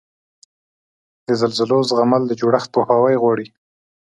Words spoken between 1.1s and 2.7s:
د زلزلو زغمل د جوړښت